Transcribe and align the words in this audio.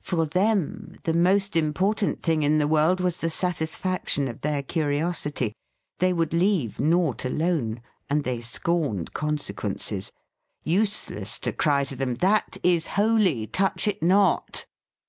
For 0.00 0.26
them 0.26 0.94
the 1.02 1.12
most 1.12 1.56
important 1.56 2.22
thing 2.22 2.44
in 2.44 2.58
the 2.58 2.68
world 2.68 3.00
was 3.00 3.18
the 3.18 3.28
satisfaction 3.28 4.28
of 4.28 4.42
their 4.42 4.62
curiosity. 4.62 5.56
They 5.98 6.12
would 6.12 6.32
leave 6.32 6.78
naught 6.78 7.24
alone; 7.24 7.82
and 8.08 8.22
they 8.22 8.42
scorned 8.42 9.12
consequences. 9.12 10.12
Useless 10.62 11.40
to 11.40 11.52
cry 11.52 11.82
to 11.82 11.96
them: 11.96 12.14
"That 12.14 12.58
is 12.62 12.86
holy. 12.94 13.48
Touch 13.48 13.88
it 13.88 14.04
not!" 14.04 14.66